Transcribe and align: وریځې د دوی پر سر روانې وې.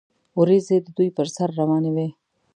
وریځې 0.39 0.77
د 0.81 0.87
دوی 0.97 1.09
پر 1.17 1.27
سر 1.35 1.49
روانې 1.59 1.91
وې. 1.95 2.07